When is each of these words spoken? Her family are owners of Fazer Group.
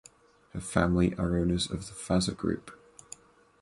Her 0.53 0.59
family 0.59 1.13
are 1.17 1.37
owners 1.37 1.69
of 1.69 1.81
Fazer 1.81 2.35
Group. 2.35 2.71